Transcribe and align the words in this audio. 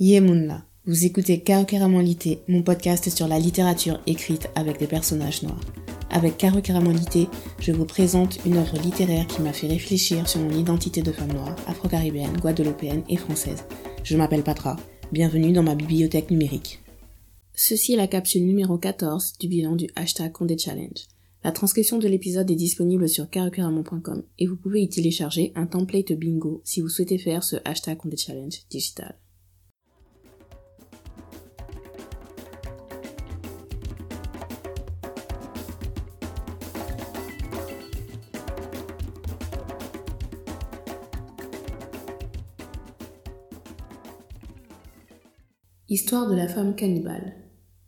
Yemunla, 0.00 0.64
vous 0.86 1.06
écoutez 1.06 1.42
Lité, 2.02 2.38
mon 2.46 2.62
podcast 2.62 3.10
sur 3.10 3.26
la 3.26 3.40
littérature 3.40 4.00
écrite 4.06 4.48
avec 4.54 4.78
des 4.78 4.86
personnages 4.86 5.42
noirs. 5.42 5.60
Avec 6.10 6.40
Lité, 6.40 7.26
je 7.58 7.72
vous 7.72 7.84
présente 7.84 8.38
une 8.46 8.58
œuvre 8.58 8.78
littéraire 8.80 9.26
qui 9.26 9.42
m'a 9.42 9.52
fait 9.52 9.66
réfléchir 9.66 10.28
sur 10.28 10.38
mon 10.38 10.56
identité 10.56 11.02
de 11.02 11.10
femme 11.10 11.32
noire, 11.32 11.56
afro-caribéenne, 11.66 12.36
guadeloupéenne 12.36 13.02
et 13.08 13.16
française. 13.16 13.64
Je 14.04 14.16
m'appelle 14.16 14.44
Patra, 14.44 14.76
bienvenue 15.10 15.50
dans 15.50 15.64
ma 15.64 15.74
bibliothèque 15.74 16.30
numérique. 16.30 16.78
Ceci 17.56 17.94
est 17.94 17.96
la 17.96 18.06
capsule 18.06 18.46
numéro 18.46 18.78
14 18.78 19.32
du 19.40 19.48
bilan 19.48 19.74
du 19.74 19.88
hashtag 19.96 20.30
Condé 20.30 20.56
Challenge. 20.56 21.08
La 21.42 21.50
transcription 21.50 21.98
de 21.98 22.06
l'épisode 22.06 22.48
est 22.52 22.54
disponible 22.54 23.08
sur 23.08 23.28
karokeramon.com 23.28 24.22
et 24.38 24.46
vous 24.46 24.56
pouvez 24.56 24.82
y 24.82 24.88
télécharger 24.88 25.50
un 25.56 25.66
template 25.66 26.12
bingo 26.12 26.62
si 26.64 26.82
vous 26.82 26.88
souhaitez 26.88 27.18
faire 27.18 27.42
ce 27.42 27.56
hashtag 27.64 27.98
Condé 27.98 28.16
Challenge 28.16 28.54
digital. 28.70 29.16
Histoire 45.90 46.28
de 46.28 46.36
la 46.36 46.48
femme 46.48 46.74
cannibale. 46.74 47.32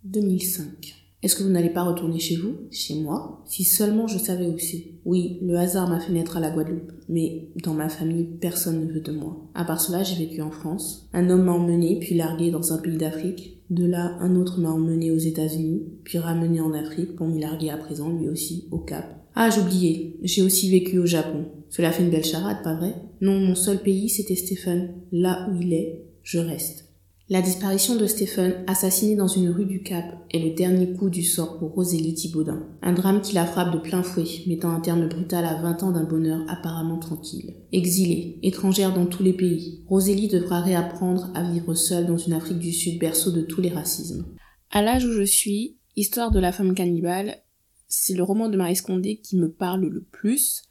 2005. 0.04 0.94
Est-ce 1.22 1.36
que 1.36 1.42
vous 1.42 1.50
n'allez 1.50 1.68
pas 1.68 1.82
retourner 1.82 2.18
chez 2.18 2.36
vous? 2.36 2.54
Chez 2.70 2.94
moi? 2.94 3.44
Si 3.44 3.62
seulement 3.62 4.06
je 4.06 4.16
savais 4.16 4.56
c'est. 4.56 4.92
Oui, 5.04 5.38
le 5.42 5.58
hasard 5.58 5.86
m'a 5.86 6.00
fait 6.00 6.10
naître 6.10 6.38
à 6.38 6.40
la 6.40 6.48
Guadeloupe, 6.48 6.92
mais 7.10 7.50
dans 7.62 7.74
ma 7.74 7.90
famille, 7.90 8.24
personne 8.40 8.86
ne 8.86 8.90
veut 8.90 9.02
de 9.02 9.12
moi. 9.12 9.50
À 9.54 9.66
part 9.66 9.82
cela, 9.82 10.02
j'ai 10.02 10.16
vécu 10.16 10.40
en 10.40 10.50
France. 10.50 11.10
Un 11.12 11.28
homme 11.28 11.42
m'a 11.42 11.52
emmené, 11.52 11.98
puis 12.00 12.14
largué 12.14 12.50
dans 12.50 12.72
un 12.72 12.78
pays 12.78 12.96
d'Afrique. 12.96 13.58
De 13.68 13.84
là, 13.84 14.16
un 14.20 14.34
autre 14.34 14.58
m'a 14.60 14.70
emmené 14.70 15.10
aux 15.10 15.18
États-Unis, 15.18 15.82
puis 16.02 16.16
ramené 16.16 16.62
en 16.62 16.72
Afrique 16.72 17.16
pour 17.16 17.26
m'y 17.26 17.42
larguer 17.42 17.68
à 17.68 17.76
présent, 17.76 18.08
lui 18.08 18.30
aussi, 18.30 18.66
au 18.70 18.78
Cap. 18.78 19.14
Ah, 19.34 19.50
j'oubliais, 19.50 20.16
j'ai 20.22 20.40
aussi 20.40 20.70
vécu 20.70 20.98
au 20.98 21.04
Japon. 21.04 21.44
Cela 21.68 21.92
fait 21.92 22.02
une 22.02 22.10
belle 22.10 22.24
charade, 22.24 22.62
pas 22.64 22.76
vrai? 22.76 22.94
Non, 23.20 23.38
mon 23.38 23.54
seul 23.54 23.76
pays, 23.76 24.08
c'était 24.08 24.36
Stéphane. 24.36 24.88
Là 25.12 25.50
où 25.52 25.60
il 25.60 25.74
est, 25.74 26.06
je 26.22 26.38
reste. 26.38 26.89
La 27.32 27.42
disparition 27.42 27.94
de 27.94 28.08
Stephen, 28.08 28.64
assassiné 28.66 29.14
dans 29.14 29.28
une 29.28 29.50
rue 29.50 29.64
du 29.64 29.84
Cap, 29.84 30.04
est 30.32 30.40
le 30.40 30.52
dernier 30.52 30.92
coup 30.92 31.08
du 31.08 31.22
sort 31.22 31.58
pour 31.58 31.70
Rosélie 31.70 32.12
Thibaudin. 32.12 32.66
Un 32.82 32.92
drame 32.92 33.20
qui 33.20 33.34
la 33.34 33.46
frappe 33.46 33.72
de 33.72 33.78
plein 33.78 34.02
fouet, 34.02 34.24
mettant 34.48 34.70
un 34.70 34.80
terme 34.80 35.08
brutal 35.08 35.44
à 35.44 35.62
20 35.62 35.84
ans 35.84 35.92
d'un 35.92 36.02
bonheur 36.02 36.40
apparemment 36.48 36.98
tranquille. 36.98 37.54
Exilée, 37.70 38.40
étrangère 38.42 38.92
dans 38.92 39.06
tous 39.06 39.22
les 39.22 39.32
pays, 39.32 39.84
Rosélie 39.88 40.26
devra 40.26 40.60
réapprendre 40.60 41.30
à 41.36 41.44
vivre 41.44 41.72
seule 41.74 42.06
dans 42.06 42.18
une 42.18 42.32
Afrique 42.32 42.58
du 42.58 42.72
Sud 42.72 42.98
berceau 42.98 43.30
de 43.30 43.42
tous 43.42 43.60
les 43.60 43.70
racismes. 43.70 44.26
À 44.72 44.82
l'âge 44.82 45.04
où 45.04 45.12
je 45.12 45.22
suis, 45.22 45.76
Histoire 45.96 46.30
de 46.30 46.40
la 46.40 46.50
femme 46.50 46.74
cannibale, 46.74 47.42
c'est 47.86 48.14
le 48.14 48.22
roman 48.22 48.48
de 48.48 48.56
Marie 48.56 48.76
Scondé 48.76 49.16
qui 49.16 49.36
me 49.36 49.50
parle 49.50 49.84
le 49.86 50.02
plus, 50.02 50.62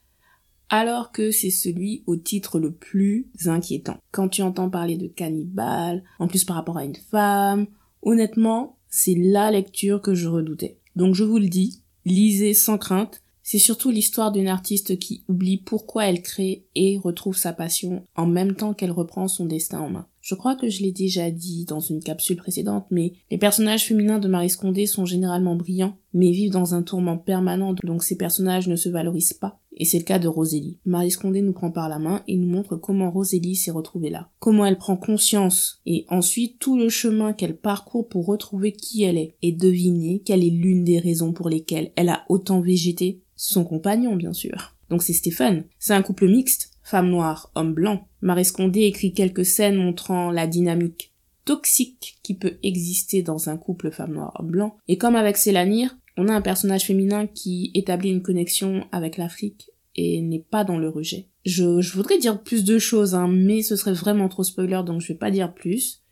alors 0.70 1.12
que 1.12 1.32
c'est 1.32 1.50
celui 1.50 2.04
au 2.08 2.16
titre 2.16 2.60
le 2.60 2.72
plus 2.72 3.28
inquiétant. 3.46 3.98
Quand 4.12 4.30
tu 4.30 4.42
entends 4.42 4.70
parler 4.70 4.98
de 4.98 5.08
cannibale, 5.08 6.04
en 6.20 6.28
plus 6.28 6.46
par 6.46 6.56
rapport 6.56 6.78
à 6.78 6.86
une 6.86 6.96
femme, 6.96 7.68
honnêtement, 8.02 8.78
c'est 8.88 9.16
la 9.16 9.52
lecture 9.52 10.02
que 10.02 10.14
je 10.14 10.28
redoutais. 10.28 10.80
Donc 10.96 11.16
je 11.16 11.24
vous 11.24 11.40
le 11.40 11.48
dis, 11.48 11.82
lisez 12.06 12.54
sans 12.54 12.78
crainte, 12.78 13.22
c'est 13.42 13.58
surtout 13.58 13.90
l'histoire 13.90 14.32
d'une 14.32 14.48
artiste 14.48 15.00
qui 15.00 15.24
oublie 15.28 15.58
pourquoi 15.58 16.06
elle 16.06 16.22
crée 16.22 16.68
et 16.76 17.00
retrouve 17.00 17.36
sa 17.36 17.52
passion 17.52 18.06
en 18.16 18.28
même 18.28 18.56
temps 18.56 18.76
qu'elle 18.76 18.92
reprend 18.92 19.28
son 19.28 19.48
destin 19.48 19.80
en 19.80 19.90
main. 19.90 20.08
Je 20.22 20.36
crois 20.36 20.56
que 20.56 20.70
je 20.70 20.84
l'ai 20.84 20.92
déjà 20.92 21.32
dit 21.32 21.66
dans 21.66 21.80
une 21.80 22.04
capsule 22.04 22.38
précédente, 22.38 22.86
mais 22.92 23.14
les 23.32 23.40
personnages 23.40 23.88
féminins 23.88 24.20
de 24.20 24.28
Marie 24.28 24.52
Scondé 24.52 24.86
sont 24.86 25.06
généralement 25.06 25.56
brillants, 25.56 25.98
mais 26.14 26.30
vivent 26.30 26.52
dans 26.52 26.76
un 26.76 26.84
tourment 26.84 27.18
permanent, 27.18 27.74
donc 27.84 28.04
ces 28.04 28.18
personnages 28.18 28.68
ne 28.68 28.76
se 28.76 28.90
valorisent 28.90 29.34
pas. 29.34 29.59
Et 29.80 29.86
c'est 29.86 29.98
le 29.98 30.04
cas 30.04 30.20
de 30.20 30.28
Rosélie. 30.28 30.78
Marie 30.86 31.10
Scondé 31.10 31.42
nous 31.42 31.54
prend 31.54 31.72
par 31.72 31.88
la 31.88 32.00
main 32.00 32.22
et 32.28 32.36
nous 32.36 32.50
montre 32.50 32.76
comment 32.76 33.10
Rosélie 33.10 33.56
s'est 33.56 33.72
retrouvée 33.72 34.10
là. 34.10 34.30
Comment 34.40 34.66
elle 34.66 34.78
prend 34.78 34.98
conscience 34.98 35.82
et 35.86 36.06
ensuite 36.10 36.60
tout 36.60 36.78
le 36.78 36.90
chemin 36.90 37.34
qu'elle 37.34 37.58
parcourt 37.58 38.10
pour 38.10 38.26
retrouver 38.26 38.74
qui 38.74 39.04
elle 39.04 39.18
est 39.18 39.36
et 39.42 39.54
deviner 39.54 40.22
quelle 40.26 40.44
est 40.44 40.50
l'une 40.50 40.84
des 40.84 41.00
raisons 41.00 41.32
pour 41.32 41.50
lesquelles 41.50 41.92
elle 41.96 42.10
a 42.10 42.26
autant 42.28 42.60
végété. 42.60 43.22
Son 43.36 43.64
compagnon, 43.64 44.18
bien 44.18 44.34
sûr. 44.34 44.76
Donc 44.90 45.02
c'est 45.02 45.14
Stéphane. 45.14 45.64
C'est 45.80 45.94
un 45.94 46.02
couple 46.02 46.28
mixte 46.28 46.72
femme 46.84 47.10
noire, 47.10 47.52
homme 47.56 47.74
blanc. 47.74 48.08
Marie 48.22 48.46
Scondé 48.46 48.82
écrit 48.82 49.14
quelques 49.14 49.46
scènes 49.46 49.78
montrant 49.78 50.32
la 50.32 50.48
dynamique 50.48 51.14
toxique 51.46 52.20
qui 52.22 52.36
peut 52.36 52.58
exister 52.64 53.24
dans 53.24 53.50
un 53.50 53.58
couple 53.58 53.92
femme 53.92 54.14
noire 54.14 54.34
homme 54.40 54.52
blanc. 54.52 54.78
Et 54.88 54.98
comme 54.98 55.16
avec 55.16 55.38
Célanir, 55.38 55.96
on 56.18 56.28
a 56.28 56.34
un 56.34 56.42
personnage 56.42 56.86
féminin 56.86 57.28
qui 57.28 57.72
établit 57.74 58.10
une 58.10 58.22
connexion 58.22 58.86
avec 58.92 59.18
l'Afrique 59.18 59.72
et 59.96 60.22
n'est 60.22 60.46
pas 60.50 60.64
dans 60.64 60.78
le 60.78 60.90
rejet. 60.90 61.28
Je, 61.46 61.94
voudrais 61.94 62.20
dire 62.20 62.42
plus 62.42 62.64
de 62.64 62.78
choses, 62.78 63.16
hein, 63.16 63.28
mais 63.28 63.62
ce 63.62 63.76
serait 63.76 63.94
vraiment 63.94 64.30
trop 64.30 64.44
spoiler, 64.44 64.82
donc 64.86 65.02
je 65.02 65.08
vais 65.10 65.20
pas 65.20 65.32
dire 65.32 65.54
plus. 65.54 66.04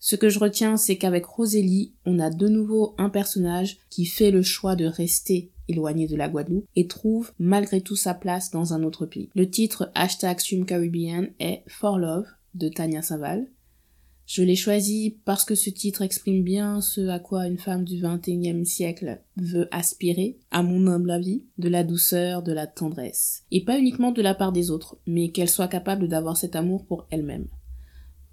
Ce 0.00 0.16
que 0.16 0.28
je 0.28 0.38
retiens, 0.38 0.76
c'est 0.76 0.96
qu'avec 0.96 1.26
Rosélie, 1.26 1.92
on 2.06 2.20
a 2.20 2.30
de 2.30 2.48
nouveau 2.48 2.94
un 2.98 3.10
personnage 3.10 3.78
qui 3.90 4.04
fait 4.06 4.30
le 4.30 4.42
choix 4.42 4.76
de 4.76 4.86
rester 4.86 5.50
éloigné 5.66 6.06
de 6.06 6.16
la 6.16 6.28
Guadeloupe 6.28 6.66
et 6.76 6.86
trouve 6.86 7.32
malgré 7.38 7.80
tout 7.80 7.96
sa 7.96 8.14
place 8.14 8.50
dans 8.50 8.72
un 8.72 8.82
autre 8.82 9.06
pays. 9.06 9.28
Le 9.34 9.50
titre 9.50 9.90
hashtag 9.94 10.40
Stream 10.40 10.64
Caribbean 10.64 11.28
est 11.40 11.62
For 11.66 11.98
Love 11.98 12.26
de 12.54 12.68
Tania 12.68 13.02
Saval. 13.02 13.48
Je 14.28 14.42
l'ai 14.42 14.56
choisi 14.56 15.16
parce 15.24 15.46
que 15.46 15.54
ce 15.54 15.70
titre 15.70 16.02
exprime 16.02 16.44
bien 16.44 16.82
ce 16.82 17.08
à 17.08 17.18
quoi 17.18 17.46
une 17.46 17.56
femme 17.56 17.86
du 17.86 18.02
XXIe 18.02 18.66
siècle 18.66 19.22
veut 19.38 19.68
aspirer, 19.70 20.38
à 20.50 20.62
mon 20.62 20.86
humble 20.86 21.12
avis, 21.12 21.44
de 21.56 21.70
la 21.70 21.82
douceur, 21.82 22.42
de 22.42 22.52
la 22.52 22.66
tendresse. 22.66 23.44
Et 23.50 23.64
pas 23.64 23.78
uniquement 23.78 24.12
de 24.12 24.20
la 24.20 24.34
part 24.34 24.52
des 24.52 24.70
autres, 24.70 24.98
mais 25.06 25.30
qu'elle 25.30 25.48
soit 25.48 25.66
capable 25.66 26.08
d'avoir 26.08 26.36
cet 26.36 26.56
amour 26.56 26.84
pour 26.84 27.06
elle-même. 27.10 27.46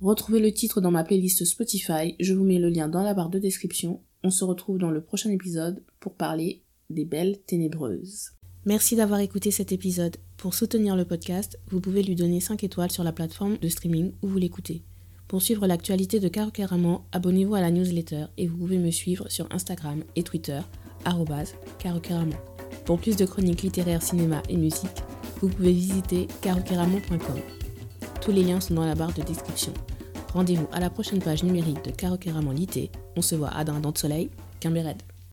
Retrouvez 0.01 0.41
le 0.41 0.51
titre 0.51 0.81
dans 0.81 0.91
ma 0.91 1.06
playlist 1.06 1.45
Spotify, 1.45 2.17
je 2.19 2.33
vous 2.33 2.44
mets 2.44 2.59
le 2.59 2.67
lien 2.69 2.89
dans 2.89 3.01
la 3.01 3.13
barre 3.13 3.29
de 3.29 3.39
description. 3.39 4.01
On 4.22 4.31
se 4.31 4.44
retrouve 4.44 4.77
dans 4.77 4.91
le 4.91 5.01
prochain 5.01 5.29
épisode 5.29 5.81
pour 6.01 6.16
parler 6.16 6.62
des 6.89 7.06
belles 7.06 7.39
ténébreuses. 7.47 8.31
Merci 8.66 8.97
d'avoir 8.97 9.22
écouté 9.22 9.50
cet 9.50 9.72
épisode. 9.72 10.17
Pour 10.35 10.56
soutenir 10.56 10.97
le 10.97 11.06
podcast, 11.06 11.57
vous 11.69 11.79
pouvez 11.79 12.03
lui 12.03 12.16
donner 12.16 12.41
5 12.41 12.66
étoiles 12.66 12.91
sur 12.91 13.06
la 13.06 13.13
plateforme 13.13 13.57
de 13.59 13.69
streaming 13.69 14.12
où 14.22 14.27
vous 14.27 14.39
l'écoutez. 14.39 14.83
Pour 15.28 15.41
suivre 15.41 15.66
l'actualité 15.66 16.19
de 16.19 16.28
Caro 16.28 16.52
abonnez-vous 17.12 17.56
à 17.56 17.62
la 17.62 17.72
newsletter 17.72 18.25
et 18.38 18.47
vous 18.47 18.58
pouvez 18.58 18.78
me 18.78 18.91
suivre 18.91 19.28
sur 19.30 19.47
Instagram 19.52 20.03
et 20.16 20.22
Twitter, 20.24 20.62
carocaramon. 21.80 22.36
Pour 22.86 23.00
plus 23.00 23.16
de 23.16 23.25
chroniques 23.25 23.63
littéraires, 23.63 24.03
cinéma 24.03 24.44
et 24.50 24.58
musique, 24.58 25.03
vous 25.41 25.50
pouvez 25.50 25.72
visiter 25.72 26.28
carocaramon.com. 26.41 27.40
Tous 28.22 28.31
les 28.31 28.44
liens 28.44 28.62
sont 28.62 28.75
dans 28.75 28.86
la 28.86 28.96
barre 28.96 29.13
de 29.13 29.24
description. 29.24 29.74
Rendez-vous 30.34 30.68
à 30.72 30.80
la 30.80 30.90
prochaine 30.90 31.22
page 31.22 31.44
numérique 31.44 31.84
de 31.84 31.92
Caro 31.92 32.18
Lité. 32.53 32.92
On 33.16 33.22
se 33.22 33.36
voit 33.36 33.50
à 33.50 33.63
Dindon 33.63 33.92
de 33.92 33.97
Soleil, 33.97 34.30
Red. 34.63 35.15